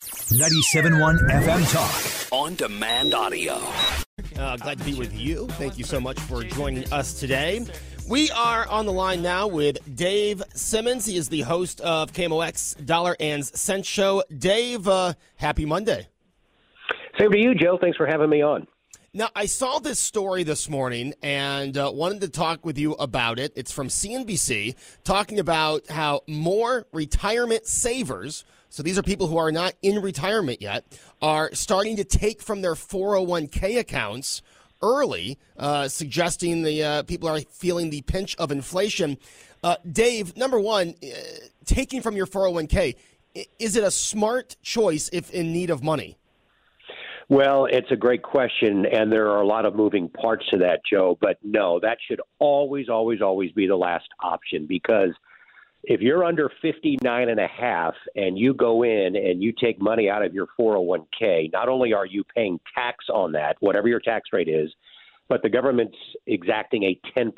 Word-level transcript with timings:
97.1 0.00 1.28
FM 1.28 1.72
Talk. 1.72 2.32
On 2.32 2.54
demand 2.54 3.12
audio. 3.12 3.60
Uh, 4.38 4.56
glad 4.56 4.78
to 4.78 4.84
be 4.84 4.94
with 4.94 5.12
you. 5.14 5.46
Thank 5.52 5.76
you 5.76 5.84
so 5.84 6.00
much 6.00 6.18
for 6.20 6.42
joining 6.42 6.90
us 6.90 7.20
today. 7.20 7.66
We 8.08 8.30
are 8.30 8.66
on 8.68 8.86
the 8.86 8.92
line 8.92 9.20
now 9.20 9.46
with 9.46 9.78
Dave 9.94 10.42
Simons. 10.54 11.04
He 11.04 11.18
is 11.18 11.28
the 11.28 11.42
host 11.42 11.82
of 11.82 12.14
KMOX 12.14 12.86
Dollar 12.86 13.14
and 13.20 13.44
Sense 13.44 13.86
Show. 13.86 14.22
Dave, 14.36 14.88
uh, 14.88 15.12
happy 15.36 15.66
Monday. 15.66 16.08
Same 17.18 17.30
to 17.32 17.38
you, 17.38 17.54
Joe. 17.54 17.76
Thanks 17.78 17.98
for 17.98 18.06
having 18.06 18.30
me 18.30 18.40
on. 18.42 18.66
Now, 19.12 19.28
I 19.34 19.46
saw 19.46 19.80
this 19.80 19.98
story 19.98 20.44
this 20.44 20.68
morning 20.70 21.12
and 21.22 21.76
uh, 21.76 21.90
wanted 21.92 22.22
to 22.22 22.28
talk 22.28 22.64
with 22.64 22.78
you 22.78 22.92
about 22.94 23.38
it. 23.38 23.52
It's 23.54 23.72
from 23.72 23.88
CNBC 23.88 24.76
talking 25.04 25.38
about 25.38 25.88
how 25.88 26.22
more 26.26 26.86
retirement 26.92 27.66
savers, 27.66 28.44
so 28.70 28.82
these 28.82 28.98
are 28.98 29.02
people 29.02 29.26
who 29.26 29.36
are 29.36 29.52
not 29.52 29.74
in 29.82 30.00
retirement 30.00 30.62
yet, 30.62 30.84
are 31.20 31.50
starting 31.52 31.96
to 31.96 32.04
take 32.04 32.40
from 32.40 32.62
their 32.62 32.74
401k 32.74 33.78
accounts 33.78 34.42
early, 34.80 35.38
uh, 35.58 35.88
suggesting 35.88 36.62
the 36.62 36.82
uh, 36.82 37.02
people 37.02 37.28
are 37.28 37.40
feeling 37.40 37.90
the 37.90 38.02
pinch 38.02 38.36
of 38.36 38.50
inflation. 38.50 39.18
Uh, 39.62 39.76
Dave, 39.90 40.36
number 40.36 40.58
one, 40.58 40.94
uh, 41.02 41.06
taking 41.64 42.00
from 42.00 42.16
your 42.16 42.26
401k, 42.26 42.96
is 43.58 43.76
it 43.76 43.84
a 43.84 43.90
smart 43.90 44.56
choice 44.62 45.10
if 45.12 45.30
in 45.30 45.52
need 45.52 45.70
of 45.70 45.82
money? 45.82 46.16
Well, 47.28 47.66
it's 47.66 47.90
a 47.92 47.96
great 47.96 48.22
question, 48.22 48.86
and 48.86 49.12
there 49.12 49.30
are 49.30 49.40
a 49.40 49.46
lot 49.46 49.64
of 49.64 49.76
moving 49.76 50.08
parts 50.08 50.44
to 50.50 50.58
that, 50.58 50.80
Joe. 50.88 51.16
But 51.20 51.38
no, 51.44 51.78
that 51.78 51.98
should 52.08 52.20
always, 52.40 52.88
always, 52.88 53.20
always 53.20 53.52
be 53.52 53.68
the 53.68 53.76
last 53.76 54.08
option 54.20 54.66
because 54.66 55.10
if 55.84 56.00
you're 56.00 56.24
under 56.24 56.50
59 56.60 57.28
and 57.28 57.40
a 57.40 57.48
half 57.48 57.94
and 58.14 58.38
you 58.38 58.52
go 58.54 58.82
in 58.82 59.16
and 59.16 59.42
you 59.42 59.52
take 59.52 59.80
money 59.80 60.10
out 60.10 60.24
of 60.24 60.34
your 60.34 60.48
401k, 60.58 61.52
not 61.52 61.68
only 61.68 61.92
are 61.92 62.06
you 62.06 62.22
paying 62.34 62.60
tax 62.74 63.06
on 63.12 63.32
that, 63.32 63.56
whatever 63.60 63.88
your 63.88 64.00
tax 64.00 64.28
rate 64.32 64.48
is, 64.48 64.70
but 65.28 65.42
the 65.42 65.48
government's 65.48 65.96
exacting 66.26 66.82
a 66.82 67.00
10% 67.16 67.32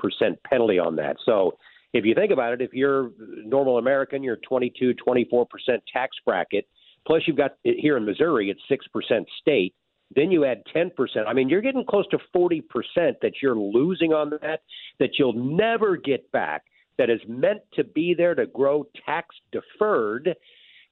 penalty 0.45 0.79
on 0.79 0.97
that. 0.97 1.17
So 1.25 1.59
if 1.93 2.05
you 2.05 2.15
think 2.15 2.33
about 2.33 2.55
it, 2.55 2.63
if 2.63 2.73
you're 2.73 3.11
normal 3.45 3.79
American, 3.79 4.23
you're 4.23 4.39
22, 4.49 4.95
24% 5.07 5.47
tax 5.93 6.17
bracket, 6.25 6.67
plus 7.07 7.23
you've 7.27 7.37
got 7.37 7.53
here 7.63 7.97
in 7.97 8.05
Missouri, 8.05 8.51
it's 8.51 8.61
6% 8.71 9.25
state. 9.41 9.75
Then 10.15 10.31
you 10.31 10.45
add 10.45 10.63
10%. 10.75 10.91
I 11.27 11.33
mean, 11.33 11.49
you're 11.49 11.63
getting 11.63 11.85
close 11.85 12.07
to 12.09 12.19
40% 12.35 12.63
that 13.23 13.33
you're 13.41 13.57
losing 13.57 14.13
on 14.13 14.31
that, 14.43 14.61
that 14.99 15.19
you'll 15.19 15.33
never 15.33 15.97
get 15.97 16.31
back, 16.33 16.65
that 16.99 17.11
is 17.11 17.21
meant 17.29 17.61
to 17.75 17.85
be 17.85 18.15
there 18.15 18.35
to 18.35 18.47
grow 18.47 18.87
tax 19.07 19.35
deferred 19.51 20.35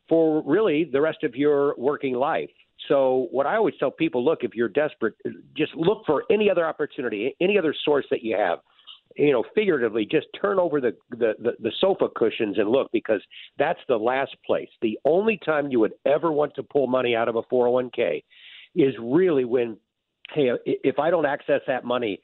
for 0.08 0.42
really 0.44 0.88
the 0.90 1.00
rest 1.00 1.22
of 1.22 1.34
your 1.34 1.74
working 1.78 2.14
life. 2.14 2.50
So, 2.88 3.28
what 3.30 3.46
I 3.46 3.56
always 3.56 3.74
tell 3.78 3.90
people 3.90 4.24
look, 4.24 4.40
if 4.42 4.54
you're 4.54 4.68
desperate, 4.68 5.14
just 5.56 5.74
look 5.74 6.02
for 6.06 6.24
any 6.30 6.50
other 6.50 6.66
opportunity, 6.66 7.36
any 7.40 7.58
other 7.58 7.74
source 7.84 8.06
that 8.10 8.22
you 8.22 8.36
have. 8.36 8.58
You 9.16 9.32
know, 9.32 9.44
figuratively, 9.54 10.06
just 10.10 10.28
turn 10.40 10.58
over 10.58 10.80
the, 10.80 10.96
the, 11.10 11.34
the, 11.40 11.52
the 11.60 11.72
sofa 11.80 12.06
cushions 12.14 12.58
and 12.58 12.70
look 12.70 12.90
because 12.92 13.20
that's 13.58 13.80
the 13.88 13.96
last 13.96 14.36
place. 14.46 14.68
The 14.82 14.98
only 15.04 15.38
time 15.44 15.68
you 15.70 15.80
would 15.80 15.94
ever 16.06 16.30
want 16.30 16.54
to 16.54 16.62
pull 16.62 16.86
money 16.86 17.16
out 17.16 17.28
of 17.28 17.34
a 17.34 17.42
401k 17.42 18.22
is 18.76 18.94
really 19.00 19.44
when, 19.44 19.76
hey, 20.32 20.50
if 20.64 21.00
I 21.00 21.10
don't 21.10 21.26
access 21.26 21.60
that 21.66 21.84
money, 21.84 22.20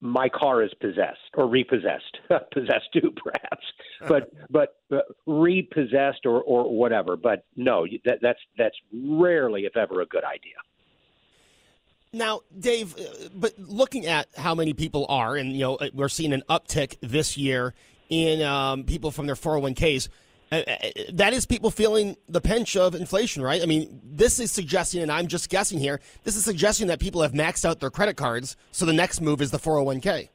my 0.00 0.28
car 0.28 0.62
is 0.62 0.72
possessed 0.80 1.18
or 1.34 1.46
repossessed, 1.46 2.18
possessed 2.52 2.92
too, 2.92 3.12
perhaps, 3.16 3.66
but 4.08 4.32
but 4.50 4.76
uh, 4.92 5.00
repossessed 5.26 6.24
or 6.24 6.42
or 6.42 6.74
whatever. 6.74 7.16
But 7.16 7.44
no, 7.56 7.86
that, 8.04 8.18
that's 8.22 8.38
that's 8.56 8.76
rarely, 8.92 9.66
if 9.66 9.76
ever, 9.76 10.00
a 10.00 10.06
good 10.06 10.24
idea. 10.24 10.54
Now, 12.12 12.40
Dave, 12.58 12.96
uh, 12.98 13.28
but 13.34 13.56
looking 13.58 14.06
at 14.06 14.28
how 14.36 14.54
many 14.54 14.72
people 14.72 15.06
are, 15.08 15.36
and 15.36 15.52
you 15.52 15.60
know, 15.60 15.76
uh, 15.76 15.90
we're 15.94 16.08
seeing 16.08 16.32
an 16.32 16.42
uptick 16.48 16.96
this 17.00 17.36
year 17.36 17.74
in 18.08 18.42
um, 18.42 18.84
people 18.84 19.10
from 19.10 19.26
their 19.26 19.36
401ks. 19.36 20.08
Uh, 20.52 20.62
uh, 20.66 20.88
that 21.12 21.32
is 21.32 21.46
people 21.46 21.70
feeling 21.70 22.16
the 22.28 22.40
pinch 22.40 22.76
of 22.76 22.94
inflation, 22.94 23.42
right? 23.42 23.62
I 23.62 23.66
mean, 23.66 24.00
this 24.04 24.40
is 24.40 24.50
suggesting, 24.50 25.00
and 25.00 25.10
I'm 25.10 25.28
just 25.28 25.48
guessing 25.48 25.78
here, 25.78 26.00
this 26.24 26.34
is 26.34 26.44
suggesting 26.44 26.88
that 26.88 26.98
people 26.98 27.22
have 27.22 27.32
maxed 27.32 27.64
out 27.64 27.78
their 27.78 27.90
credit 27.90 28.16
cards, 28.16 28.56
so 28.72 28.84
the 28.84 28.92
next 28.92 29.20
move 29.20 29.40
is 29.40 29.52
the 29.52 29.58
401k. 29.58 30.28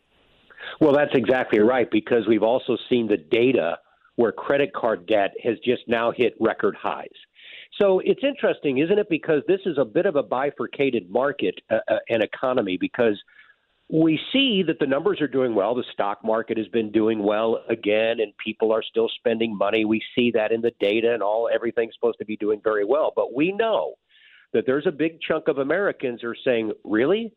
Well, 0.80 0.94
that's 0.94 1.14
exactly 1.14 1.60
right 1.60 1.90
because 1.92 2.28
we've 2.28 2.44
also 2.44 2.78
seen 2.90 3.08
the 3.08 3.18
data 3.18 3.78
where 4.16 4.32
credit 4.32 4.74
card 4.74 5.06
debt 5.06 5.32
has 5.44 5.58
just 5.66 5.84
now 5.88 6.12
hit 6.16 6.34
record 6.40 6.76
highs. 6.82 7.10
So 7.82 8.00
it's 8.00 8.22
interesting, 8.24 8.78
isn't 8.78 8.98
it? 8.98 9.08
Because 9.10 9.42
this 9.48 9.60
is 9.66 9.78
a 9.78 9.84
bit 9.84 10.06
of 10.06 10.16
a 10.16 10.24
bifurcated 10.24 11.10
market 11.10 11.56
uh, 11.70 11.80
uh, 11.90 11.98
and 12.10 12.24
economy 12.24 12.78
because 12.80 13.22
we 13.90 14.20
see 14.34 14.64
that 14.66 14.80
the 14.80 14.88
numbers 14.88 15.22
are 15.22 15.28
doing 15.28 15.54
well. 15.54 15.76
The 15.76 15.84
stock 15.94 16.24
market 16.24 16.58
has 16.58 16.68
been 16.68 16.92
doing 16.92 17.22
well 17.22 17.64
again, 17.70 18.20
and 18.20 18.36
people 18.44 18.72
are 18.72 18.82
still 18.82 19.10
spending 19.10 19.56
money. 19.56 19.86
We 19.86 20.02
see 20.16 20.32
that 20.32 20.52
in 20.52 20.62
the 20.62 20.74
data, 20.80 21.14
and 21.14 21.22
all 21.22 21.50
everything's 21.54 21.94
supposed 21.94 22.18
to 22.20 22.26
be 22.26 22.38
doing 22.38 22.62
very 22.64 22.84
well. 22.84 23.14
But 23.16 23.36
we 23.36 23.52
know 23.52 23.96
that 24.54 24.66
there's 24.66 24.88
a 24.88 24.92
big 24.92 25.22
chunk 25.22 25.48
of 25.48 25.60
Americans 25.60 26.24
are 26.24 26.36
saying, 26.36 26.72
"Really, 26.84 27.32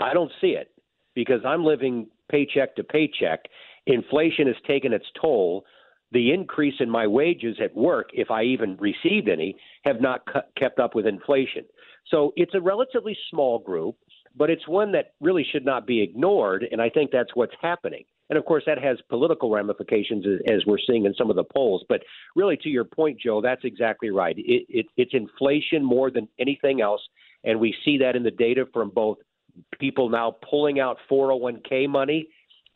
I 0.00 0.12
don't 0.12 0.32
see 0.40 0.52
it 0.52 0.72
because 1.14 1.44
I'm 1.44 1.64
living 1.64 2.08
paycheck 2.28 2.74
to 2.76 2.84
paycheck. 2.84 3.48
Inflation 3.86 4.48
has 4.48 4.60
taken 4.66 4.92
its 4.92 5.06
toll." 5.20 5.64
the 6.12 6.30
increase 6.30 6.74
in 6.78 6.90
my 6.90 7.06
wages 7.06 7.56
at 7.58 7.74
work, 7.74 8.10
if 8.12 8.30
I 8.30 8.42
even 8.42 8.76
received 8.76 9.28
any, 9.28 9.56
have 9.84 10.00
not 10.00 10.20
kept 10.56 10.78
up 10.78 10.94
with 10.94 11.06
inflation. 11.06 11.64
So 12.08 12.32
it's 12.36 12.54
a 12.54 12.60
relatively 12.60 13.16
small 13.30 13.58
group, 13.58 13.96
but 14.36 14.50
it's 14.50 14.66
one 14.66 14.92
that 14.92 15.12
really 15.20 15.46
should 15.50 15.64
not 15.64 15.86
be 15.86 16.02
ignored. 16.02 16.66
And 16.70 16.80
I 16.80 16.88
think 16.88 17.10
that's 17.10 17.34
what's 17.34 17.54
happening. 17.60 18.04
And 18.30 18.38
of 18.38 18.44
course, 18.44 18.62
that 18.66 18.82
has 18.82 18.98
political 19.10 19.50
ramifications 19.50 20.24
as, 20.48 20.64
we're 20.66 20.78
seeing 20.86 21.04
in 21.04 21.14
some 21.14 21.28
of 21.28 21.36
the 21.36 21.44
polls. 21.44 21.84
But 21.88 22.02
really, 22.34 22.56
to 22.58 22.68
your 22.68 22.84
point, 22.84 23.20
Joe, 23.20 23.42
that's 23.42 23.64
exactly 23.64 24.10
right. 24.10 24.36
It, 24.38 24.64
it, 24.68 24.86
it's 24.96 25.12
inflation 25.12 25.84
more 25.84 26.10
than 26.10 26.28
anything 26.38 26.80
else. 26.80 27.02
And 27.44 27.60
we 27.60 27.74
see 27.84 27.98
that 27.98 28.16
in 28.16 28.22
the 28.22 28.30
data 28.30 28.66
from 28.72 28.90
both 28.90 29.18
people 29.78 30.08
now 30.08 30.36
pulling 30.48 30.80
out 30.80 30.96
401k 31.10 31.88
money 31.88 32.28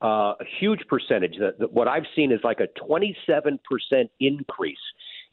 uh, 0.03 0.35
a 0.39 0.45
huge 0.61 0.81
percentage. 0.89 1.37
The, 1.39 1.55
the, 1.59 1.67
what 1.69 1.89
I've 1.89 2.05
seen 2.15 2.33
is 2.33 2.41
like 2.45 2.61
a 2.61 2.69
27% 2.81 3.59
increase 4.21 4.77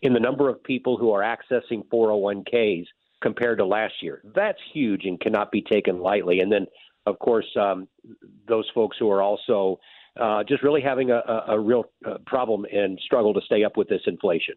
in 0.01 0.13
the 0.13 0.19
number 0.19 0.49
of 0.49 0.63
people 0.63 0.97
who 0.97 1.11
are 1.11 1.21
accessing 1.21 1.85
401ks 1.91 2.85
compared 3.23 3.57
to 3.57 3.65
last 3.65 3.93
year. 4.01 4.21
That's 4.35 4.59
huge 4.73 5.05
and 5.05 5.19
cannot 5.19 5.51
be 5.51 5.63
taken 5.63 5.99
lightly. 5.99 6.41
And 6.41 6.51
then, 6.51 6.67
of 7.07 7.17
course, 7.17 7.47
um, 7.59 7.87
those 8.47 8.69
folks 8.75 8.97
who 8.99 9.09
are 9.09 9.23
also 9.23 9.79
uh, 10.21 10.43
just 10.43 10.61
really 10.61 10.81
having 10.81 11.09
a, 11.09 11.15
a, 11.15 11.45
a 11.53 11.59
real 11.59 11.85
uh, 12.05 12.19
problem 12.27 12.65
and 12.71 12.99
struggle 13.03 13.33
to 13.33 13.41
stay 13.45 13.63
up 13.63 13.77
with 13.77 13.87
this 13.89 14.01
inflation. 14.05 14.55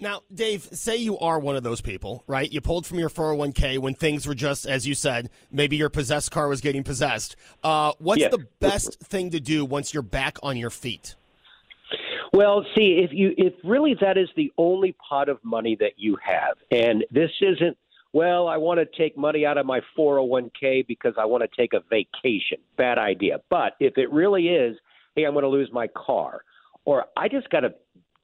Now, 0.00 0.22
Dave, 0.34 0.62
say 0.72 0.96
you 0.96 1.16
are 1.18 1.38
one 1.38 1.54
of 1.54 1.62
those 1.62 1.80
people, 1.80 2.24
right? 2.26 2.50
You 2.50 2.60
pulled 2.60 2.84
from 2.84 2.98
your 2.98 3.08
401k 3.08 3.78
when 3.78 3.94
things 3.94 4.26
were 4.26 4.34
just, 4.34 4.66
as 4.66 4.88
you 4.88 4.94
said, 4.94 5.30
maybe 5.52 5.76
your 5.76 5.88
possessed 5.88 6.32
car 6.32 6.48
was 6.48 6.60
getting 6.60 6.82
possessed. 6.82 7.36
Uh, 7.62 7.92
what's 7.98 8.20
Yes. 8.20 8.32
the 8.32 8.44
best 8.58 8.98
thing 9.00 9.30
to 9.30 9.40
do 9.40 9.64
once 9.64 9.94
you're 9.94 10.02
back 10.02 10.38
on 10.42 10.56
your 10.56 10.70
feet? 10.70 11.14
Well, 12.34 12.66
see, 12.74 13.00
if 13.00 13.12
you 13.12 13.32
if 13.36 13.52
really 13.62 13.94
that 14.00 14.18
is 14.18 14.28
the 14.34 14.52
only 14.58 14.96
pot 15.08 15.28
of 15.28 15.38
money 15.44 15.76
that 15.78 15.92
you 15.96 16.18
have, 16.20 16.56
and 16.72 17.04
this 17.12 17.30
isn't 17.40 17.78
well, 18.12 18.48
I 18.48 18.56
want 18.56 18.80
to 18.80 18.98
take 18.98 19.16
money 19.16 19.46
out 19.46 19.56
of 19.56 19.66
my 19.66 19.80
401k 19.96 20.84
because 20.88 21.14
I 21.16 21.26
want 21.26 21.44
to 21.44 21.56
take 21.56 21.74
a 21.74 21.80
vacation. 21.90 22.58
Bad 22.76 22.98
idea. 22.98 23.38
But 23.50 23.74
if 23.78 23.98
it 23.98 24.10
really 24.12 24.48
is, 24.48 24.76
hey, 25.14 25.24
I'm 25.24 25.32
going 25.32 25.44
to 25.44 25.48
lose 25.48 25.70
my 25.72 25.86
car, 25.96 26.40
or 26.84 27.04
I 27.16 27.28
just 27.28 27.48
got 27.50 27.60
to 27.60 27.72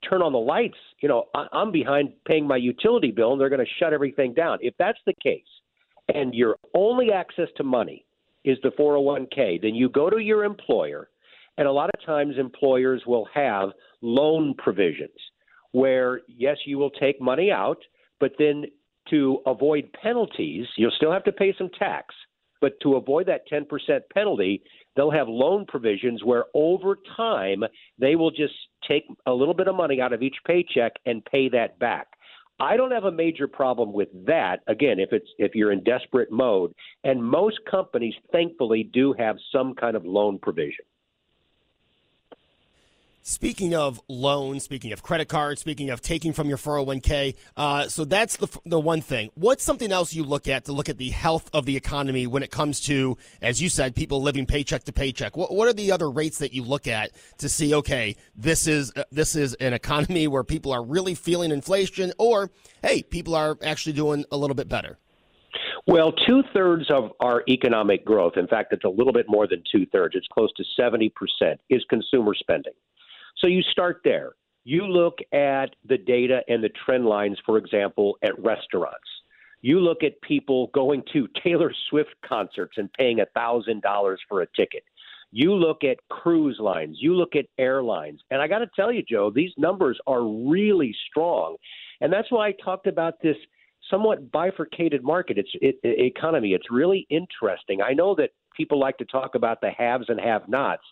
turn 0.08 0.22
on 0.22 0.32
the 0.32 0.38
lights, 0.38 0.78
you 1.00 1.08
know, 1.08 1.26
I'm 1.34 1.70
behind 1.70 2.12
paying 2.26 2.48
my 2.48 2.56
utility 2.56 3.12
bill 3.12 3.30
and 3.30 3.40
they're 3.40 3.48
going 3.48 3.64
to 3.64 3.72
shut 3.78 3.92
everything 3.92 4.34
down. 4.34 4.58
If 4.60 4.74
that's 4.76 4.98
the 5.06 5.14
case, 5.22 5.44
and 6.12 6.34
your 6.34 6.56
only 6.74 7.12
access 7.12 7.48
to 7.58 7.62
money 7.62 8.04
is 8.44 8.58
the 8.64 8.70
401k, 8.70 9.62
then 9.62 9.76
you 9.76 9.88
go 9.88 10.10
to 10.10 10.18
your 10.18 10.42
employer, 10.42 11.09
and 11.60 11.68
a 11.68 11.72
lot 11.72 11.90
of 11.92 12.06
times 12.06 12.36
employers 12.38 13.02
will 13.06 13.28
have 13.34 13.68
loan 14.00 14.54
provisions 14.56 15.10
where, 15.72 16.22
yes, 16.26 16.56
you 16.64 16.78
will 16.78 16.90
take 16.90 17.20
money 17.20 17.50
out, 17.52 17.76
but 18.18 18.32
then 18.38 18.64
to 19.10 19.40
avoid 19.44 19.90
penalties, 20.02 20.66
you'll 20.78 20.90
still 20.96 21.12
have 21.12 21.22
to 21.24 21.32
pay 21.32 21.54
some 21.58 21.68
tax. 21.78 22.14
But 22.62 22.80
to 22.82 22.96
avoid 22.96 23.26
that 23.26 23.42
10% 23.52 23.66
penalty, 24.12 24.62
they'll 24.96 25.10
have 25.10 25.28
loan 25.28 25.66
provisions 25.68 26.24
where 26.24 26.46
over 26.54 26.96
time 27.14 27.62
they 27.98 28.16
will 28.16 28.30
just 28.30 28.54
take 28.88 29.04
a 29.26 29.32
little 29.32 29.54
bit 29.54 29.68
of 29.68 29.74
money 29.74 30.00
out 30.00 30.14
of 30.14 30.22
each 30.22 30.36
paycheck 30.46 30.92
and 31.04 31.22
pay 31.26 31.50
that 31.50 31.78
back. 31.78 32.06
I 32.58 32.78
don't 32.78 32.90
have 32.90 33.04
a 33.04 33.12
major 33.12 33.46
problem 33.46 33.92
with 33.92 34.08
that. 34.26 34.60
Again, 34.66 34.98
if 34.98 35.12
it's 35.12 35.28
if 35.38 35.54
you're 35.54 35.72
in 35.72 35.84
desperate 35.84 36.32
mode, 36.32 36.72
and 37.04 37.22
most 37.22 37.58
companies 37.70 38.14
thankfully 38.32 38.82
do 38.82 39.14
have 39.18 39.36
some 39.52 39.74
kind 39.74 39.94
of 39.94 40.06
loan 40.06 40.38
provision. 40.38 40.84
Speaking 43.22 43.74
of 43.74 44.00
loans, 44.08 44.64
speaking 44.64 44.92
of 44.92 45.02
credit 45.02 45.28
cards, 45.28 45.60
speaking 45.60 45.90
of 45.90 46.00
taking 46.00 46.32
from 46.32 46.48
your 46.48 46.56
401k, 46.56 47.36
uh, 47.54 47.86
so 47.86 48.06
that's 48.06 48.38
the 48.38 48.48
the 48.64 48.80
one 48.80 49.02
thing. 49.02 49.30
What's 49.34 49.62
something 49.62 49.92
else 49.92 50.14
you 50.14 50.24
look 50.24 50.48
at 50.48 50.64
to 50.64 50.72
look 50.72 50.88
at 50.88 50.96
the 50.96 51.10
health 51.10 51.50
of 51.52 51.66
the 51.66 51.76
economy 51.76 52.26
when 52.26 52.42
it 52.42 52.50
comes 52.50 52.80
to, 52.82 53.18
as 53.42 53.60
you 53.60 53.68
said, 53.68 53.94
people 53.94 54.22
living 54.22 54.46
paycheck 54.46 54.84
to 54.84 54.92
paycheck? 54.92 55.36
What, 55.36 55.52
what 55.52 55.68
are 55.68 55.74
the 55.74 55.92
other 55.92 56.10
rates 56.10 56.38
that 56.38 56.54
you 56.54 56.62
look 56.62 56.86
at 56.86 57.10
to 57.38 57.50
see? 57.50 57.74
Okay, 57.74 58.16
this 58.34 58.66
is 58.66 58.90
uh, 58.96 59.04
this 59.12 59.36
is 59.36 59.52
an 59.54 59.74
economy 59.74 60.26
where 60.26 60.42
people 60.42 60.72
are 60.72 60.82
really 60.82 61.14
feeling 61.14 61.50
inflation, 61.50 62.14
or 62.16 62.50
hey, 62.82 63.02
people 63.02 63.34
are 63.34 63.58
actually 63.62 63.92
doing 63.92 64.24
a 64.32 64.36
little 64.38 64.56
bit 64.56 64.68
better. 64.68 64.98
Well, 65.86 66.12
two 66.12 66.42
thirds 66.54 66.90
of 66.90 67.12
our 67.20 67.42
economic 67.48 68.04
growth, 68.04 68.34
in 68.36 68.46
fact, 68.46 68.72
it's 68.72 68.84
a 68.84 68.88
little 68.88 69.12
bit 69.12 69.26
more 69.28 69.46
than 69.46 69.62
two 69.70 69.84
thirds, 69.86 70.14
it's 70.14 70.28
close 70.28 70.50
to 70.56 70.64
70%, 70.78 71.10
is 71.68 71.84
consumer 71.88 72.34
spending. 72.34 72.74
So 73.40 73.46
you 73.46 73.62
start 73.62 74.00
there. 74.04 74.32
You 74.64 74.86
look 74.86 75.18
at 75.32 75.74
the 75.88 75.98
data 75.98 76.42
and 76.48 76.62
the 76.62 76.70
trend 76.84 77.06
lines, 77.06 77.38
for 77.46 77.56
example, 77.56 78.18
at 78.22 78.38
restaurants. 78.38 78.98
You 79.62 79.80
look 79.80 80.02
at 80.02 80.20
people 80.22 80.70
going 80.74 81.02
to 81.12 81.28
Taylor 81.42 81.72
Swift 81.88 82.14
concerts 82.26 82.74
and 82.76 82.92
paying 82.92 83.18
$1,000 83.36 84.16
for 84.28 84.42
a 84.42 84.46
ticket. 84.56 84.84
You 85.32 85.54
look 85.54 85.84
at 85.84 85.96
cruise 86.08 86.58
lines, 86.58 86.96
you 87.00 87.14
look 87.14 87.36
at 87.36 87.46
airlines. 87.58 88.20
And 88.30 88.42
I 88.42 88.48
got 88.48 88.58
to 88.58 88.70
tell 88.74 88.90
you, 88.90 89.02
Joe, 89.02 89.30
these 89.30 89.52
numbers 89.56 89.98
are 90.06 90.22
really 90.22 90.94
strong. 91.08 91.56
And 92.00 92.12
that's 92.12 92.30
why 92.30 92.48
I 92.48 92.54
talked 92.64 92.86
about 92.86 93.14
this 93.22 93.36
somewhat 93.90 94.30
bifurcated 94.32 95.02
market. 95.02 95.38
It's 95.38 95.50
it, 95.54 95.76
economy. 95.82 96.52
It's 96.52 96.70
really 96.70 97.06
interesting. 97.10 97.80
I 97.80 97.92
know 97.92 98.14
that 98.16 98.30
people 98.56 98.78
like 98.78 98.98
to 98.98 99.04
talk 99.04 99.34
about 99.34 99.60
the 99.60 99.70
haves 99.70 100.06
and 100.08 100.20
have-nots, 100.20 100.82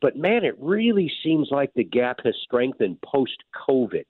but 0.00 0.16
man, 0.16 0.44
it 0.44 0.56
really 0.58 1.10
seems 1.22 1.48
like 1.50 1.72
the 1.74 1.84
gap 1.84 2.18
has 2.24 2.34
strengthened 2.42 3.00
post 3.02 3.42
COVID, 3.68 4.04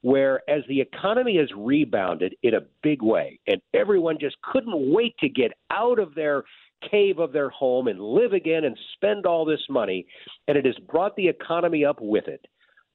where 0.00 0.48
as 0.48 0.62
the 0.68 0.80
economy 0.80 1.36
has 1.38 1.48
rebounded 1.56 2.34
in 2.42 2.54
a 2.54 2.62
big 2.82 3.02
way, 3.02 3.38
and 3.46 3.60
everyone 3.72 4.18
just 4.20 4.36
couldn't 4.42 4.92
wait 4.92 5.16
to 5.18 5.28
get 5.28 5.52
out 5.70 5.98
of 5.98 6.14
their 6.14 6.44
cave 6.90 7.18
of 7.18 7.32
their 7.32 7.50
home 7.50 7.88
and 7.88 8.00
live 8.00 8.32
again 8.32 8.64
and 8.64 8.78
spend 8.94 9.26
all 9.26 9.44
this 9.44 9.62
money, 9.68 10.06
and 10.48 10.56
it 10.56 10.66
has 10.66 10.76
brought 10.90 11.16
the 11.16 11.28
economy 11.28 11.84
up 11.84 11.98
with 12.00 12.28
it. 12.28 12.44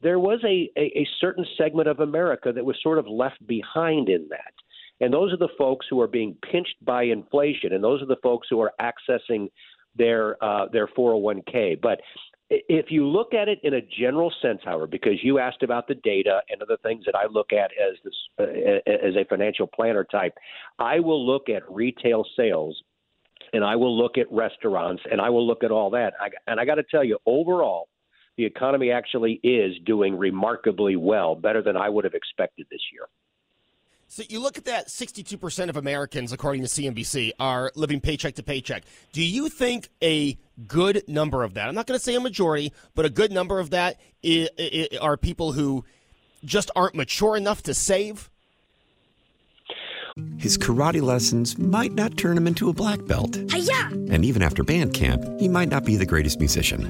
There 0.01 0.19
was 0.19 0.39
a, 0.43 0.69
a, 0.77 0.99
a 0.99 1.07
certain 1.19 1.45
segment 1.57 1.87
of 1.87 1.99
America 1.99 2.53
that 2.53 2.63
was 2.63 2.77
sort 2.81 2.99
of 2.99 3.07
left 3.07 3.45
behind 3.45 4.07
in 4.07 4.27
that. 4.29 4.53
And 5.01 5.13
those 5.13 5.33
are 5.33 5.37
the 5.37 5.49
folks 5.57 5.85
who 5.89 6.01
are 6.01 6.07
being 6.07 6.35
pinched 6.51 6.75
by 6.83 7.03
inflation, 7.03 7.73
and 7.73 7.83
those 7.83 8.01
are 8.01 8.05
the 8.05 8.17
folks 8.21 8.47
who 8.49 8.59
are 8.59 8.73
accessing 8.81 9.49
their 9.95 10.41
uh, 10.43 10.67
their 10.71 10.87
401k. 10.87 11.79
But 11.81 12.01
if 12.49 12.87
you 12.89 13.07
look 13.07 13.33
at 13.33 13.47
it 13.47 13.59
in 13.63 13.75
a 13.75 13.81
general 13.81 14.33
sense, 14.41 14.61
however, 14.65 14.87
because 14.87 15.23
you 15.23 15.37
asked 15.37 15.61
about 15.61 15.87
the 15.87 15.95
data 15.95 16.41
and 16.49 16.61
other 16.61 16.77
things 16.81 17.05
that 17.05 17.15
I 17.15 17.27
look 17.27 17.53
at 17.53 17.71
as 17.71 17.97
this 18.03 18.13
uh, 18.39 18.43
as 18.89 19.15
a 19.15 19.25
financial 19.29 19.67
planner 19.67 20.03
type, 20.03 20.33
I 20.79 20.99
will 20.99 21.25
look 21.25 21.49
at 21.49 21.69
retail 21.69 22.25
sales, 22.35 22.81
and 23.53 23.63
I 23.63 23.75
will 23.75 23.95
look 23.95 24.17
at 24.17 24.31
restaurants, 24.31 25.03
and 25.11 25.21
I 25.21 25.29
will 25.29 25.45
look 25.45 25.63
at 25.63 25.71
all 25.71 25.91
that. 25.91 26.13
I, 26.19 26.29
and 26.47 26.59
I 26.59 26.65
got 26.65 26.75
to 26.75 26.83
tell 26.83 27.03
you, 27.03 27.19
overall, 27.25 27.87
the 28.37 28.45
economy 28.45 28.89
actually 28.91 29.39
is 29.43 29.75
doing 29.85 30.17
remarkably 30.17 30.95
well, 30.95 31.35
better 31.35 31.61
than 31.61 31.77
I 31.77 31.89
would 31.89 32.03
have 32.05 32.15
expected 32.15 32.65
this 32.71 32.81
year. 32.91 33.07
So 34.11 34.23
you 34.27 34.39
look 34.39 34.57
at 34.57 34.65
that 34.65 34.87
62% 34.87 35.69
of 35.69 35.77
Americans, 35.77 36.33
according 36.33 36.63
to 36.63 36.67
CNBC, 36.67 37.31
are 37.39 37.71
living 37.75 38.01
paycheck 38.01 38.33
to 38.35 38.43
paycheck. 38.43 38.83
Do 39.11 39.23
you 39.23 39.49
think 39.49 39.89
a 40.01 40.35
good 40.67 41.03
number 41.07 41.43
of 41.43 41.53
that, 41.53 41.69
I'm 41.69 41.75
not 41.75 41.85
going 41.85 41.97
to 41.99 42.03
say 42.03 42.15
a 42.15 42.19
majority, 42.19 42.73
but 42.95 43.05
a 43.05 43.11
good 43.11 43.31
number 43.31 43.59
of 43.59 43.69
that 43.69 43.99
are 44.99 45.15
people 45.15 45.51
who 45.51 45.85
just 46.43 46.71
aren't 46.75 46.95
mature 46.95 47.37
enough 47.37 47.61
to 47.63 47.75
save? 47.75 48.31
His 50.37 50.57
karate 50.57 51.03
lessons 51.03 51.59
might 51.59 51.93
not 51.93 52.17
turn 52.17 52.35
him 52.35 52.47
into 52.47 52.67
a 52.67 52.73
black 52.73 53.05
belt. 53.05 53.37
Hi-ya! 53.51 53.89
And 53.91 54.25
even 54.25 54.41
after 54.41 54.63
band 54.63 54.95
camp, 54.95 55.23
he 55.39 55.47
might 55.47 55.69
not 55.69 55.85
be 55.85 55.97
the 55.97 56.07
greatest 56.07 56.39
musician. 56.39 56.89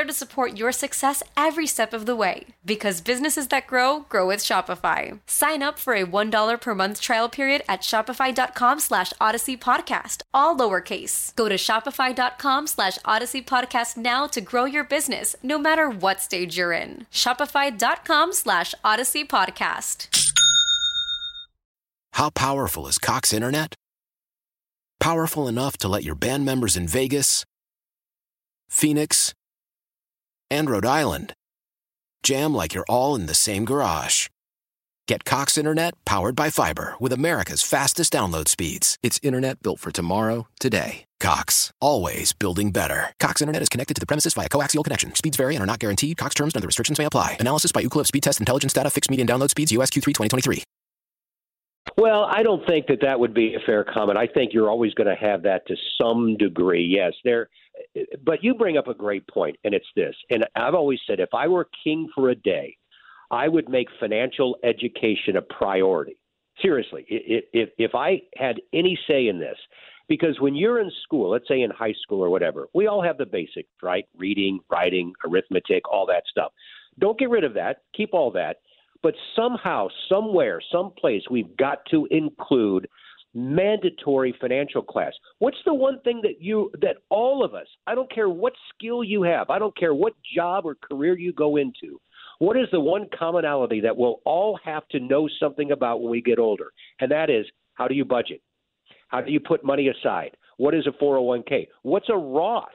to 0.03 0.13
support 0.13 0.57
your 0.57 0.71
success 0.71 1.23
every 1.35 1.67
step 1.67 1.93
of 1.93 2.05
the 2.05 2.15
way. 2.15 2.47
Because 2.65 3.01
businesses 3.01 3.47
that 3.47 3.67
grow, 3.67 4.01
grow 4.09 4.27
with 4.27 4.39
Shopify. 4.39 5.19
Sign 5.25 5.63
up 5.63 5.79
for 5.79 5.93
a 5.93 6.05
$1 6.05 6.61
per 6.61 6.75
month 6.75 7.01
trial 7.01 7.29
period 7.29 7.63
at 7.67 7.81
shopify.com 7.81 8.79
slash 8.79 9.13
odyssey 9.19 9.57
podcast 9.57 9.81
podcast, 9.81 10.21
all 10.33 10.55
lowercase. 10.55 11.35
Go 11.35 11.49
to 11.49 11.55
shopify.com 11.55 12.67
slash 12.67 12.97
odyssey 13.05 13.41
podcast 13.41 13.97
now 13.97 14.27
to 14.27 14.41
grow 14.41 14.65
your 14.65 14.83
business 14.83 15.35
no 15.43 15.57
matter 15.57 15.89
what 15.89 16.21
stage 16.21 16.57
you're 16.57 16.73
in. 16.73 17.05
Shopify.com 17.11 18.33
slash 18.33 18.75
odyssey 18.83 19.25
podcast. 19.25 20.07
How 22.13 22.29
powerful 22.29 22.87
is 22.87 22.97
Cox 22.97 23.33
Internet? 23.33 23.75
Powerful 24.99 25.47
enough 25.47 25.77
to 25.77 25.87
let 25.87 26.03
your 26.03 26.15
band 26.15 26.45
members 26.45 26.75
in 26.75 26.87
Vegas, 26.87 27.43
Phoenix, 28.69 29.33
and 30.51 30.69
Rhode 30.69 30.85
Island 30.85 31.33
jam 32.23 32.53
like 32.53 32.73
you're 32.73 32.85
all 32.89 33.15
in 33.15 33.25
the 33.25 33.33
same 33.33 33.65
garage. 33.65 34.27
Get 35.07 35.25
Cox 35.25 35.57
Internet 35.57 35.93
powered 36.05 36.35
by 36.35 36.49
fiber 36.49 36.93
with 36.99 37.11
America's 37.11 37.63
fastest 37.63 38.13
download 38.13 38.47
speeds. 38.47 38.97
It's 39.01 39.19
internet 39.23 39.61
built 39.63 39.79
for 39.79 39.91
tomorrow, 39.91 40.47
today. 40.59 41.05
Cox, 41.19 41.71
always 41.81 42.33
building 42.33 42.71
better. 42.71 43.13
Cox 43.19 43.41
Internet 43.41 43.63
is 43.63 43.69
connected 43.69 43.95
to 43.95 43.99
the 43.99 44.05
premises 44.05 44.33
via 44.33 44.47
coaxial 44.47 44.83
connection. 44.83 45.13
Speeds 45.15 45.37
vary 45.37 45.55
and 45.55 45.63
are 45.63 45.67
not 45.67 45.79
guaranteed. 45.79 46.17
Cox 46.17 46.35
terms 46.35 46.53
and 46.53 46.61
other 46.61 46.67
restrictions 46.67 46.99
may 46.99 47.05
apply. 47.05 47.37
Analysis 47.39 47.71
by 47.71 47.83
Ookla 47.83 48.05
Speed 48.05 48.23
Test 48.23 48.39
Intelligence 48.39 48.73
Data. 48.73 48.89
Fixed 48.89 49.09
median 49.09 49.27
download 49.27 49.49
speeds. 49.49 49.71
US 49.71 49.89
Q3 49.89 50.13
2023. 50.13 50.63
Well, 51.97 52.27
I 52.31 52.43
don't 52.43 52.65
think 52.67 52.87
that 52.87 53.01
that 53.01 53.19
would 53.19 53.33
be 53.33 53.55
a 53.55 53.59
fair 53.65 53.83
comment. 53.83 54.17
I 54.17 54.27
think 54.27 54.53
you're 54.53 54.69
always 54.69 54.93
going 54.93 55.09
to 55.09 55.15
have 55.15 55.43
that 55.43 55.67
to 55.67 55.75
some 55.99 56.37
degree. 56.37 56.85
Yes, 56.85 57.13
there. 57.23 57.49
But 58.23 58.43
you 58.43 58.53
bring 58.53 58.77
up 58.77 58.87
a 58.87 58.93
great 58.93 59.27
point, 59.27 59.57
and 59.63 59.73
it's 59.73 59.87
this. 59.95 60.15
And 60.29 60.45
I've 60.55 60.75
always 60.75 60.99
said, 61.07 61.19
if 61.19 61.33
I 61.33 61.47
were 61.47 61.67
king 61.83 62.09
for 62.13 62.29
a 62.29 62.35
day, 62.35 62.77
I 63.29 63.47
would 63.47 63.69
make 63.69 63.87
financial 63.99 64.57
education 64.63 65.37
a 65.37 65.41
priority. 65.41 66.17
Seriously, 66.61 67.05
if 67.07 67.69
if 67.77 67.95
I 67.95 68.21
had 68.35 68.61
any 68.73 68.99
say 69.07 69.27
in 69.27 69.39
this, 69.39 69.57
because 70.09 70.39
when 70.39 70.53
you're 70.53 70.79
in 70.79 70.91
school, 71.03 71.29
let's 71.31 71.47
say 71.47 71.61
in 71.61 71.71
high 71.71 71.93
school 72.03 72.21
or 72.23 72.29
whatever, 72.29 72.67
we 72.73 72.87
all 72.87 73.01
have 73.01 73.17
the 73.17 73.25
basics, 73.25 73.69
right? 73.81 74.05
Reading, 74.17 74.59
writing, 74.69 75.13
arithmetic, 75.25 75.89
all 75.89 76.05
that 76.07 76.23
stuff. 76.29 76.51
Don't 76.99 77.17
get 77.17 77.29
rid 77.29 77.45
of 77.45 77.53
that. 77.53 77.77
Keep 77.95 78.13
all 78.13 78.31
that. 78.31 78.57
But 79.01 79.15
somehow, 79.35 79.87
somewhere, 80.09 80.61
someplace, 80.71 81.23
we've 81.31 81.55
got 81.57 81.79
to 81.91 82.07
include 82.11 82.87
mandatory 83.33 84.35
financial 84.39 84.81
class. 84.81 85.13
What's 85.39 85.57
the 85.65 85.73
one 85.73 85.99
thing 86.01 86.21
that 86.23 86.41
you 86.41 86.71
that 86.81 86.97
all 87.09 87.43
of 87.43 87.53
us, 87.53 87.67
I 87.87 87.95
don't 87.95 88.13
care 88.13 88.29
what 88.29 88.53
skill 88.73 89.03
you 89.03 89.23
have, 89.23 89.49
I 89.49 89.59
don't 89.59 89.77
care 89.77 89.93
what 89.93 90.13
job 90.35 90.65
or 90.65 90.75
career 90.75 91.17
you 91.17 91.33
go 91.33 91.57
into, 91.57 91.99
what 92.39 92.57
is 92.57 92.67
the 92.71 92.79
one 92.79 93.07
commonality 93.17 93.81
that 93.81 93.95
we'll 93.95 94.19
all 94.25 94.59
have 94.65 94.87
to 94.89 94.99
know 94.99 95.29
something 95.39 95.71
about 95.71 96.01
when 96.01 96.11
we 96.11 96.21
get 96.21 96.39
older? 96.39 96.71
And 96.99 97.11
that 97.11 97.29
is 97.29 97.45
how 97.75 97.87
do 97.87 97.95
you 97.95 98.05
budget? 98.05 98.41
How 99.07 99.21
do 99.21 99.31
you 99.31 99.39
put 99.39 99.63
money 99.63 99.89
aside? 99.89 100.35
What 100.57 100.73
is 100.73 100.87
a 100.87 101.03
401k? 101.03 101.67
What's 101.83 102.09
a 102.09 102.15
Roth? 102.15 102.69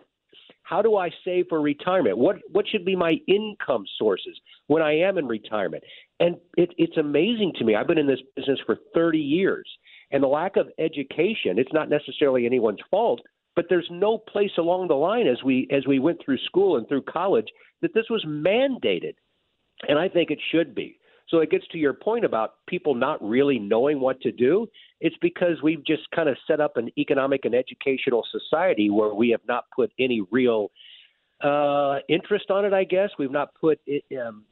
How 0.63 0.83
do 0.83 0.97
I 0.97 1.11
save 1.25 1.47
for 1.49 1.61
retirement? 1.61 2.19
What 2.19 2.37
what 2.51 2.67
should 2.69 2.85
be 2.85 2.97
my 2.97 3.17
income 3.29 3.85
sources 3.99 4.37
when 4.67 4.83
I 4.83 4.99
am 4.99 5.17
in 5.17 5.27
retirement? 5.27 5.85
And 6.19 6.37
it, 6.57 6.71
it's 6.77 6.97
amazing 6.97 7.53
to 7.59 7.65
me. 7.65 7.77
I've 7.77 7.87
been 7.87 7.99
in 7.99 8.07
this 8.07 8.21
business 8.35 8.59
for 8.67 8.77
30 8.95 9.19
years, 9.19 9.69
and 10.11 10.23
the 10.23 10.29
lack 10.29 10.57
of 10.57 10.69
education. 10.79 11.59
It's 11.59 11.73
not 11.73 11.91
necessarily 11.91 12.47
anyone's 12.47 12.81
fault, 12.91 13.21
but 13.55 13.67
there's 13.69 13.89
no 13.91 14.19
place 14.19 14.53
along 14.59 14.89
the 14.89 14.95
line 14.95 15.27
as 15.27 15.43
we 15.45 15.69
as 15.71 15.87
we 15.87 15.99
went 15.99 16.21
through 16.25 16.39
school 16.39 16.77
and 16.77 16.87
through 16.89 17.03
college 17.03 17.49
that 17.83 17.95
this 17.95 18.07
was 18.09 18.25
mandated, 18.27 19.15
and 19.89 19.99
I 19.99 20.09
think 20.09 20.31
it 20.31 20.39
should 20.53 20.75
be. 20.75 20.99
So 21.29 21.39
it 21.39 21.51
gets 21.51 21.67
to 21.69 21.79
your 21.79 21.93
point 21.93 22.25
about 22.25 22.55
people 22.69 22.95
not 22.95 23.21
really 23.21 23.59
knowing 23.59 24.01
what 24.01 24.21
to 24.21 24.31
do. 24.31 24.69
It's 25.01 25.17
because 25.21 25.61
we've 25.63 25.85
just 25.85 26.09
kind 26.15 26.29
of 26.29 26.37
set 26.47 26.61
up 26.61 26.77
an 26.77 26.91
economic 26.97 27.45
and 27.45 27.55
educational 27.55 28.25
society 28.31 28.91
where 28.91 29.13
we 29.13 29.31
have 29.31 29.41
not 29.49 29.65
put 29.75 29.91
any 29.99 30.23
real 30.31 30.71
uh, 31.43 31.97
interest 32.09 32.51
on 32.51 32.65
it. 32.65 32.73
I 32.73 32.85
guess 32.85 33.11
we've 33.19 33.33
not 33.33 33.55
put 33.61 33.81
it, 33.87 34.05
um, 34.17 34.45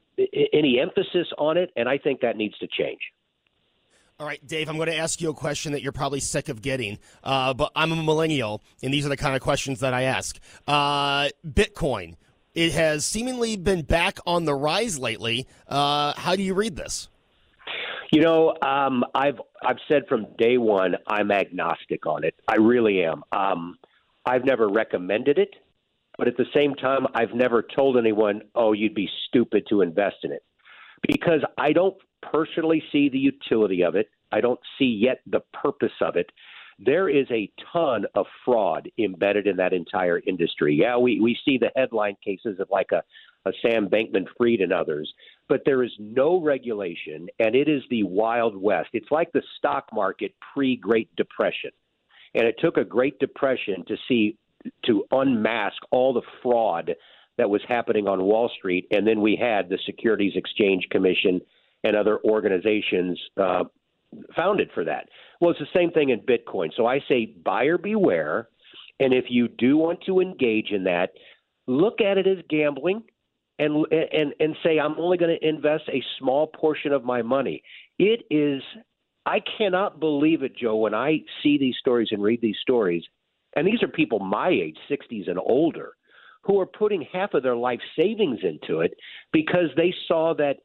any 0.53 0.81
emphasis 0.81 1.29
on 1.39 1.57
it, 1.57 1.71
and 1.77 1.89
I 1.89 1.99
think 1.99 2.21
that 2.21 2.37
needs 2.37 2.59
to 2.59 2.67
change. 2.67 3.01
All 4.21 4.27
right, 4.29 4.47
Dave, 4.47 4.69
I'm 4.69 4.77
going 4.77 4.89
to 4.89 4.97
ask 4.97 5.21
you 5.21 5.31
a 5.31 5.35
question 5.35 5.73
that 5.73 5.83
you're 5.83 5.91
probably 5.91 6.21
sick 6.21 6.49
of 6.49 6.63
getting, 6.63 7.01
uh, 7.25 7.53
but 7.53 7.73
I'm 7.75 7.91
a 7.91 7.97
millennial, 7.97 8.63
and 8.81 8.95
these 8.95 9.05
are 9.05 9.09
the 9.09 9.17
kind 9.17 9.35
of 9.35 9.43
questions 9.43 9.81
that 9.81 9.93
I 9.93 10.03
ask. 10.03 10.39
Uh, 10.69 11.31
Bitcoin, 11.45 12.15
it 12.55 12.71
has 12.75 13.05
seemingly 13.05 13.57
been 13.57 13.83
back 13.83 14.21
on 14.25 14.45
the 14.45 14.55
rise 14.55 15.01
lately. 15.01 15.49
Uh, 15.67 16.13
how 16.17 16.37
do 16.37 16.45
you 16.45 16.55
read 16.55 16.77
this? 16.77 17.09
You 18.13 18.23
know, 18.23 18.55
um, 18.63 19.05
I've 19.17 19.41
I've 19.67 19.79
said 19.89 20.03
from 20.09 20.29
day 20.39 20.59
one 20.59 20.95
I'm 21.09 21.33
agnostic 21.33 22.07
on 22.07 22.23
it. 22.23 22.37
I 22.47 22.55
really 22.57 23.03
am. 23.03 23.25
Um, 23.33 23.79
I've 24.25 24.45
never 24.45 24.69
recommended 24.69 25.39
it. 25.39 25.57
But 26.17 26.29
at 26.29 26.37
the 26.37 26.47
same 26.55 26.77
time, 26.77 27.09
I've 27.15 27.35
never 27.35 27.65
told 27.65 27.97
anyone, 27.97 28.43
oh, 28.55 28.73
you'd 28.73 28.95
be 28.95 29.09
stupid 29.27 29.67
to 29.71 29.81
invest 29.81 30.19
in 30.23 30.31
it. 30.31 30.45
Because 31.07 31.41
I 31.59 31.73
don't 31.73 31.97
personally 32.23 32.83
see 32.91 33.09
the 33.09 33.19
utility 33.19 33.83
of 33.83 33.95
it. 33.95 34.09
I 34.33 34.41
don't 34.41 34.61
see 34.79 34.87
yet 34.87 35.21
the 35.27 35.41
purpose 35.53 35.93
of 36.01 36.17
it. 36.17 36.31
There 36.79 37.09
is 37.09 37.27
a 37.31 37.51
ton 37.73 38.05
of 38.15 38.27
fraud 38.45 38.91
embedded 38.99 39.47
in 39.47 39.57
that 39.57 39.73
entire 39.73 40.21
industry. 40.27 40.75
Yeah, 40.75 40.97
we, 40.97 41.21
we 41.21 41.39
see 41.45 41.57
the 41.57 41.71
headline 41.77 42.17
cases 42.25 42.59
of 42.59 42.69
like 42.71 42.91
a, 42.93 43.03
a 43.49 43.53
Sam 43.63 43.89
Bankman 43.89 44.27
Fried 44.37 44.61
and 44.61 44.73
others, 44.73 45.13
but 45.49 45.63
there 45.65 45.85
is 45.85 45.93
no 46.01 46.41
regulation, 46.41 47.29
and 47.39 47.55
it 47.55 47.69
is 47.69 47.83
the 47.91 48.03
Wild 48.03 48.57
West. 48.57 48.89
It's 48.93 49.11
like 49.11 49.31
the 49.33 49.43
stock 49.59 49.87
market 49.93 50.35
pre 50.53 50.77
Great 50.77 51.15
Depression. 51.17 51.71
And 52.35 52.45
it 52.45 52.57
took 52.59 52.77
a 52.77 52.85
Great 52.85 53.19
Depression 53.21 53.85
to 53.87 53.97
see 54.09 54.37
to 54.87 55.05
unmask 55.13 55.77
all 55.91 56.13
the 56.13 56.23
fraud 56.43 56.95
that 57.39 57.51
was 57.51 57.63
happening 57.69 58.07
on 58.07 58.23
Wall 58.23 58.51
Street, 58.57 58.87
and 58.91 59.07
then 59.07 59.21
we 59.21 59.37
had 59.37 59.69
the 59.69 59.79
Securities 59.87 60.33
Exchange 60.37 60.87
Commission 60.91 61.41
and 61.83 61.97
other 61.97 62.19
organizations 62.25 63.19
uh, 63.37 63.65
founded 64.37 64.71
for 64.75 64.85
that. 64.85 65.09
Well, 65.41 65.51
it's 65.51 65.61
the 65.61 65.79
same 65.79 65.91
thing 65.91 66.11
in 66.11 66.21
Bitcoin. 66.21 66.71
So 66.77 66.87
I 66.87 67.01
say 67.09 67.27
buyer 67.45 67.77
beware, 67.79 68.49
and 69.01 69.13
if 69.13 69.27
you 69.29 69.49
do 69.49 69.77
want 69.77 70.01
to 70.07 70.21
engage 70.21 70.71
in 70.71 70.85
that, 70.85 71.11
look 71.67 72.01
at 72.01 72.19
it 72.19 72.27
as 72.27 72.39
gambling. 72.49 73.03
And, 73.57 73.87
and 73.93 74.35
and 74.41 74.57
say 74.65 74.81
I'm 74.81 74.99
only 74.99 75.17
going 75.17 75.39
to 75.41 75.49
invest 75.49 75.85
a 75.89 76.03
small 76.19 76.49
portion 76.49 76.93
of 76.93 77.05
my 77.05 77.23
money. 77.23 77.63
It 78.01 78.23
is 78.29 78.61
I 79.25 79.39
cannot 79.57 80.01
believe 80.01 80.43
it, 80.43 80.57
Joe, 80.57 80.75
when 80.75 80.93
I 80.93 81.21
see 81.41 81.57
these 81.57 81.77
stories 81.79 82.09
and 82.11 82.21
read 82.21 82.41
these 82.41 82.57
stories 82.61 83.05
and 83.57 83.67
these 83.67 83.83
are 83.83 83.89
people 83.89 84.19
my 84.19 84.49
age, 84.49 84.77
60s 84.91 85.29
and 85.29 85.39
older, 85.39 85.93
who 86.45 86.61
are 86.61 86.67
putting 86.67 87.07
half 87.13 87.35
of 87.35 87.43
their 87.43 87.57
life 87.57 87.81
savings 87.99 88.41
into 88.43 88.81
it 88.81 88.95
because 89.33 89.69
they 89.77 89.95
saw 90.07 90.35
that 90.35 90.59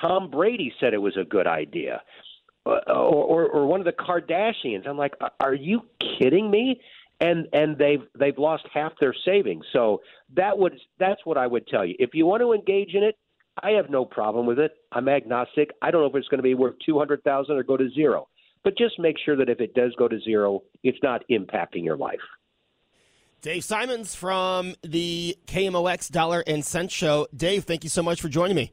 Tom 0.00 0.30
Brady 0.30 0.72
said 0.80 0.94
it 0.94 0.98
was 0.98 1.16
a 1.16 1.24
good 1.24 1.46
idea. 1.46 2.02
Uh, 2.66 2.78
or, 2.88 3.24
or, 3.24 3.48
or 3.48 3.66
one 3.66 3.80
of 3.80 3.86
the 3.86 3.92
Kardashians. 3.92 4.86
I'm 4.86 4.98
like, 4.98 5.14
are 5.40 5.54
you 5.54 5.80
kidding 6.20 6.50
me? 6.50 6.80
And 7.18 7.48
and 7.52 7.76
they've 7.76 8.02
they've 8.18 8.36
lost 8.38 8.66
half 8.72 8.92
their 8.98 9.14
savings. 9.26 9.64
So 9.74 10.00
that 10.36 10.56
would 10.56 10.78
that's 10.98 11.20
what 11.24 11.36
I 11.36 11.46
would 11.46 11.66
tell 11.66 11.84
you. 11.84 11.94
If 11.98 12.10
you 12.14 12.24
want 12.24 12.40
to 12.40 12.52
engage 12.52 12.94
in 12.94 13.02
it, 13.02 13.16
I 13.62 13.72
have 13.72 13.90
no 13.90 14.06
problem 14.06 14.46
with 14.46 14.58
it. 14.58 14.72
I'm 14.92 15.08
agnostic. 15.08 15.70
I 15.82 15.90
don't 15.90 16.00
know 16.00 16.08
if 16.08 16.14
it's 16.14 16.28
going 16.28 16.38
to 16.38 16.42
be 16.42 16.54
worth 16.54 16.76
two 16.84 16.98
hundred 16.98 17.22
thousand 17.24 17.56
or 17.56 17.62
go 17.62 17.76
to 17.76 17.90
zero 17.90 18.26
but 18.62 18.76
just 18.76 18.98
make 18.98 19.16
sure 19.24 19.36
that 19.36 19.48
if 19.48 19.60
it 19.60 19.74
does 19.74 19.94
go 19.98 20.08
to 20.08 20.20
zero, 20.20 20.62
it's 20.82 20.98
not 21.02 21.22
impacting 21.30 21.84
your 21.84 21.96
life. 21.96 22.20
Dave 23.42 23.64
Simons 23.64 24.14
from 24.14 24.74
the 24.82 25.36
KMOX 25.46 26.10
Dollar 26.10 26.44
and 26.46 26.62
Sense 26.62 26.92
Show. 26.92 27.26
Dave, 27.34 27.64
thank 27.64 27.84
you 27.84 27.90
so 27.90 28.02
much 28.02 28.20
for 28.20 28.28
joining 28.28 28.54
me. 28.54 28.72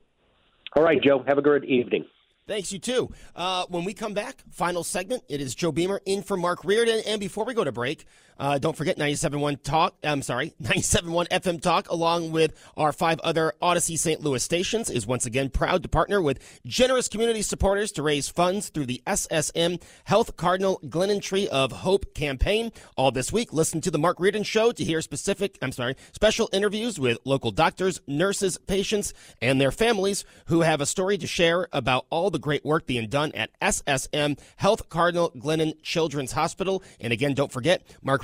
All 0.75 0.83
right, 0.83 1.01
Joe. 1.01 1.23
Have 1.25 1.37
a 1.37 1.41
good 1.41 1.63
evening. 1.63 2.05
Thanks, 2.47 2.71
you 2.71 2.79
too. 2.79 3.09
Uh, 3.35 3.65
when 3.69 3.85
we 3.85 3.93
come 3.93 4.13
back, 4.13 4.43
final 4.51 4.83
segment, 4.83 5.23
it 5.29 5.39
is 5.39 5.55
Joe 5.55 5.71
Beamer 5.71 6.01
in 6.05 6.21
for 6.21 6.35
Mark 6.35 6.65
Reardon. 6.65 7.01
And 7.05 7.19
before 7.19 7.45
we 7.45 7.53
go 7.53 7.63
to 7.63 7.71
break, 7.71 8.05
uh, 8.39 8.57
don't 8.57 8.75
forget 8.75 8.97
97.1 8.97 9.63
Talk, 9.63 9.95
I'm 10.03 10.21
sorry, 10.21 10.53
97.1 10.61 11.27
FM 11.29 11.61
Talk, 11.61 11.89
along 11.89 12.31
with 12.31 12.53
our 12.75 12.91
five 12.91 13.19
other 13.21 13.53
Odyssey 13.61 13.97
St. 13.97 14.21
Louis 14.21 14.43
stations, 14.43 14.89
is 14.89 15.07
once 15.07 15.25
again 15.25 15.49
proud 15.49 15.83
to 15.83 15.89
partner 15.89 16.21
with 16.21 16.39
generous 16.65 17.07
community 17.07 17.41
supporters 17.41 17.91
to 17.93 18.03
raise 18.03 18.29
funds 18.29 18.69
through 18.69 18.85
the 18.85 19.01
SSM 19.07 19.81
Health 20.05 20.37
Cardinal 20.37 20.79
Glennon 20.85 21.21
Tree 21.21 21.47
of 21.47 21.71
Hope 21.71 22.13
campaign. 22.13 22.71
All 22.95 23.11
this 23.11 23.31
week, 23.31 23.53
listen 23.53 23.81
to 23.81 23.91
the 23.91 23.99
Mark 23.99 24.19
Reardon 24.19 24.43
Show 24.43 24.71
to 24.71 24.83
hear 24.83 25.01
specific, 25.01 25.57
I'm 25.61 25.71
sorry, 25.71 25.95
special 26.11 26.49
interviews 26.53 26.99
with 26.99 27.17
local 27.25 27.51
doctors, 27.51 28.01
nurses, 28.07 28.57
patients, 28.57 29.13
and 29.41 29.59
their 29.59 29.71
families 29.71 30.25
who 30.45 30.61
have 30.61 30.81
a 30.81 30.85
story 30.85 31.17
to 31.17 31.27
share 31.27 31.67
about 31.71 32.05
all 32.09 32.29
the 32.29 32.39
great 32.39 32.63
work 32.65 32.85
being 32.85 33.07
done 33.07 33.31
at 33.33 33.49
SSM 33.61 34.39
Health 34.57 34.89
Cardinal 34.89 35.31
Glennon 35.31 35.81
Children's 35.81 36.33
Hospital. 36.33 36.83
And 36.99 37.13
again, 37.13 37.33
don't 37.33 37.51
forget, 37.51 37.81
Mark 38.01 38.23